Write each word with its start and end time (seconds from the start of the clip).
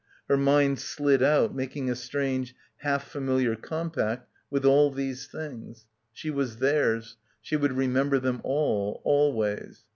Her 0.27 0.35
mind 0.35 0.79
slid 0.79 1.21
out 1.21 1.53
making 1.53 1.87
a 1.87 1.95
strange 1.95 2.55
half 2.77 3.07
familiar 3.07 3.55
compact 3.55 4.27
with 4.49 4.65
all 4.65 4.89
these— 4.89 5.27
237— 5.27 5.61
PILGRIMAGE 5.61 5.75
things. 5.77 5.87
She 6.11 6.31
was 6.31 6.57
theirs, 6.57 7.17
she 7.39 7.55
would 7.55 7.73
remember 7.73 8.17
them 8.17 8.41
all, 8.43 9.03
always. 9.05 9.83